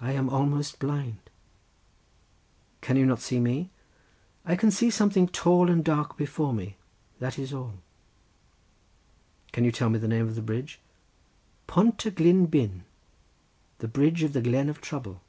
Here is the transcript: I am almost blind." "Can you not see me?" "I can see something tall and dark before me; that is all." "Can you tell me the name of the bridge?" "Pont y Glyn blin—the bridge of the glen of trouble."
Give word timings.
I 0.00 0.12
am 0.12 0.28
almost 0.30 0.78
blind." 0.78 1.18
"Can 2.80 2.96
you 2.96 3.04
not 3.06 3.18
see 3.18 3.40
me?" 3.40 3.70
"I 4.44 4.54
can 4.54 4.70
see 4.70 4.88
something 4.88 5.26
tall 5.26 5.68
and 5.68 5.84
dark 5.84 6.16
before 6.16 6.52
me; 6.54 6.76
that 7.18 7.40
is 7.40 7.52
all." 7.52 7.78
"Can 9.50 9.64
you 9.64 9.72
tell 9.72 9.90
me 9.90 9.98
the 9.98 10.06
name 10.06 10.28
of 10.28 10.36
the 10.36 10.42
bridge?" 10.42 10.78
"Pont 11.66 12.00
y 12.04 12.12
Glyn 12.12 12.46
blin—the 12.46 13.88
bridge 13.88 14.22
of 14.22 14.32
the 14.32 14.40
glen 14.42 14.68
of 14.68 14.80
trouble." 14.80 15.22